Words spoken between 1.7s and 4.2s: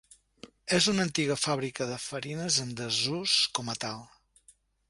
de farines en desús com a tal.